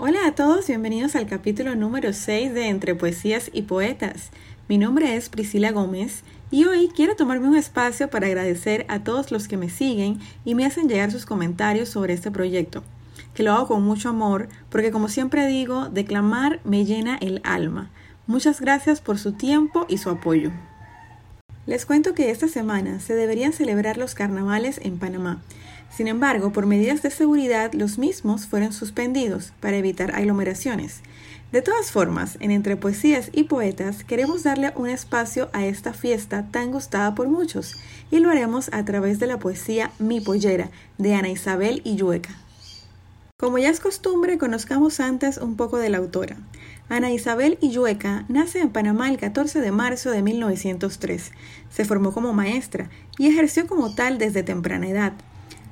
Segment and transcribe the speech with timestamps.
[0.00, 4.30] Hola a todos, bienvenidos al capítulo número 6 de Entre Poesías y Poetas.
[4.68, 9.32] Mi nombre es Priscila Gómez y hoy quiero tomarme un espacio para agradecer a todos
[9.32, 12.84] los que me siguen y me hacen llegar sus comentarios sobre este proyecto,
[13.34, 17.90] que lo hago con mucho amor porque como siempre digo, declamar me llena el alma.
[18.28, 20.52] Muchas gracias por su tiempo y su apoyo.
[21.66, 25.42] Les cuento que esta semana se deberían celebrar los carnavales en Panamá
[25.90, 31.00] sin embargo, por medidas de seguridad, los mismos fueron suspendidos para evitar aglomeraciones.
[31.50, 36.46] De todas formas, en Entre Poesías y Poetas queremos darle un espacio a esta fiesta
[36.50, 37.74] tan gustada por muchos
[38.10, 42.34] y lo haremos a través de la poesía Mi Pollera de Ana Isabel Illueca.
[43.38, 46.36] Como ya es costumbre, conozcamos antes un poco de la autora.
[46.88, 51.32] Ana Isabel Illueca nace en Panamá el 14 de marzo de 1903.
[51.70, 55.12] Se formó como maestra y ejerció como tal desde temprana edad.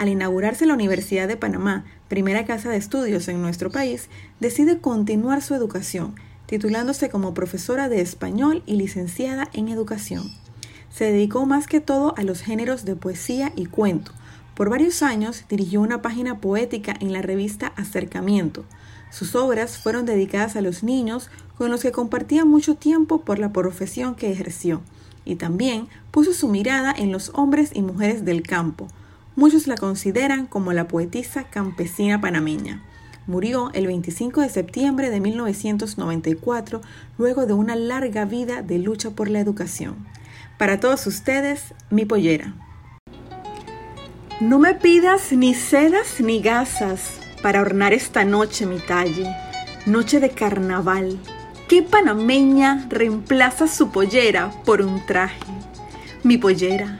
[0.00, 4.08] Al inaugurarse la Universidad de Panamá, primera casa de estudios en nuestro país,
[4.40, 6.14] decide continuar su educación,
[6.46, 10.30] titulándose como profesora de español y licenciada en educación.
[10.88, 14.12] Se dedicó más que todo a los géneros de poesía y cuento.
[14.54, 18.64] Por varios años dirigió una página poética en la revista Acercamiento.
[19.10, 23.52] Sus obras fueron dedicadas a los niños con los que compartía mucho tiempo por la
[23.52, 24.80] profesión que ejerció,
[25.26, 28.88] y también puso su mirada en los hombres y mujeres del campo,
[29.40, 32.82] Muchos la consideran como la poetisa campesina panameña.
[33.26, 36.82] Murió el 25 de septiembre de 1994
[37.16, 40.06] luego de una larga vida de lucha por la educación.
[40.58, 42.52] Para todos ustedes, mi pollera.
[44.42, 49.34] No me pidas ni sedas ni gasas para ornar esta noche mi talle,
[49.86, 51.18] noche de carnaval.
[51.66, 55.40] ¿Qué panameña reemplaza su pollera por un traje?
[56.24, 56.98] Mi pollera,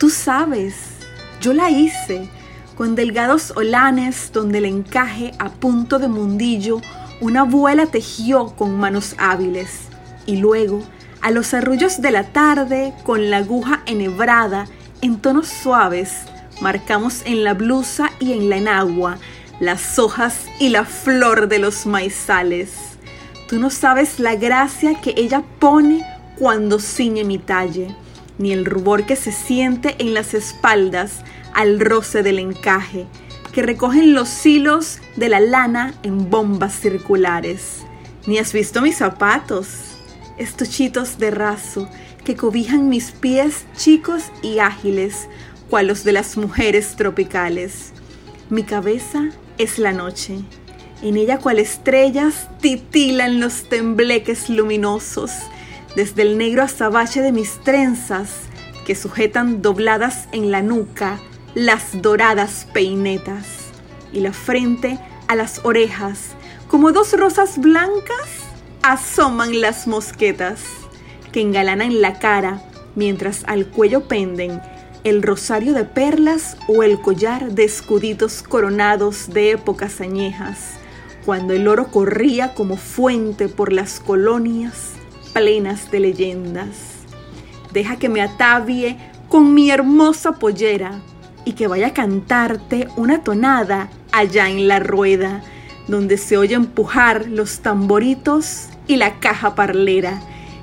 [0.00, 0.95] tú sabes
[1.40, 2.28] yo la hice
[2.76, 6.80] con delgados olanes donde el encaje a punto de mundillo
[7.20, 9.88] una abuela tejió con manos hábiles.
[10.26, 10.82] Y luego,
[11.22, 14.66] a los arrullos de la tarde, con la aguja enhebrada,
[15.00, 16.12] en tonos suaves,
[16.60, 19.18] marcamos en la blusa y en la enagua
[19.60, 22.74] las hojas y la flor de los maizales.
[23.48, 26.04] Tú no sabes la gracia que ella pone
[26.38, 27.94] cuando ciñe mi talle
[28.38, 31.24] ni el rubor que se siente en las espaldas
[31.54, 33.06] al roce del encaje,
[33.52, 37.84] que recogen los hilos de la lana en bombas circulares.
[38.26, 39.96] Ni has visto mis zapatos,
[40.36, 41.88] estuchitos de raso
[42.24, 45.28] que cobijan mis pies chicos y ágiles,
[45.70, 47.92] cual los de las mujeres tropicales.
[48.50, 50.40] Mi cabeza es la noche,
[51.02, 55.32] en ella cual estrellas titilan los tembleques luminosos,
[55.96, 58.42] desde el negro azabache de mis trenzas
[58.86, 61.18] que sujetan dobladas en la nuca
[61.54, 63.46] las doradas peinetas
[64.12, 66.34] y la frente a las orejas,
[66.68, 68.28] como dos rosas blancas,
[68.82, 70.60] asoman las mosquetas
[71.32, 72.62] que engalanan la cara
[72.94, 74.60] mientras al cuello penden
[75.02, 80.74] el rosario de perlas o el collar de escuditos coronados de épocas añejas,
[81.24, 84.92] cuando el oro corría como fuente por las colonias
[85.36, 87.04] plenas de leyendas.
[87.70, 88.96] Deja que me atavie
[89.28, 91.02] con mi hermosa pollera
[91.44, 95.42] y que vaya a cantarte una tonada allá en la rueda,
[95.88, 100.22] donde se oye empujar los tamboritos y la caja parlera,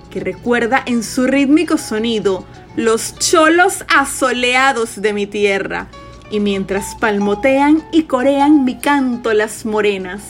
[0.09, 2.43] que recuerda en su rítmico sonido
[2.75, 5.87] los cholos asoleados de mi tierra,
[6.31, 10.23] y mientras palmotean y corean mi canto las morenas,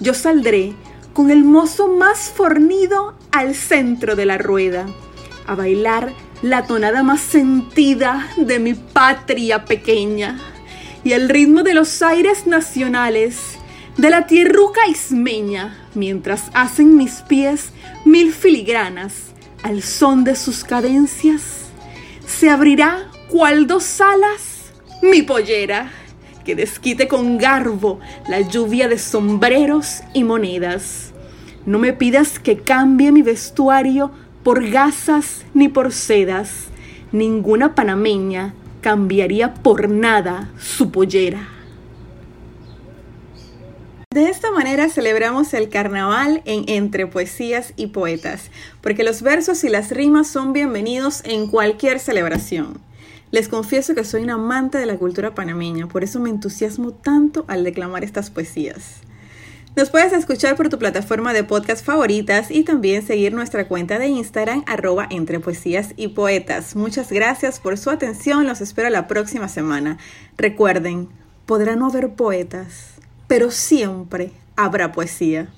[0.00, 0.74] yo saldré
[1.20, 4.86] con el mozo más fornido al centro de la rueda,
[5.46, 10.40] a bailar la tonada más sentida de mi patria pequeña
[11.04, 13.36] y el ritmo de los aires nacionales
[13.98, 17.68] de la tierruca ismeña, mientras hacen mis pies
[18.06, 19.12] mil filigranas
[19.62, 21.42] al son de sus cadencias,
[22.26, 25.92] se abrirá cual dos alas mi pollera
[26.44, 31.12] que desquite con garbo la lluvia de sombreros y monedas.
[31.66, 34.10] No me pidas que cambie mi vestuario
[34.42, 36.68] por gasas ni por sedas.
[37.12, 41.48] Ninguna panameña cambiaría por nada su pollera.
[44.12, 48.50] De esta manera celebramos el carnaval en Entre Poesías y Poetas,
[48.80, 52.80] porque los versos y las rimas son bienvenidos en cualquier celebración.
[53.30, 57.44] Les confieso que soy un amante de la cultura panameña, por eso me entusiasmo tanto
[57.46, 59.02] al declamar estas poesías.
[59.76, 64.08] Nos puedes escuchar por tu plataforma de podcast favoritas y también seguir nuestra cuenta de
[64.08, 66.74] Instagram arroba entre poesías y poetas.
[66.74, 69.96] Muchas gracias por su atención, los espero la próxima semana.
[70.36, 71.08] Recuerden,
[71.46, 72.94] podrá no haber poetas,
[73.28, 75.50] pero siempre habrá poesía.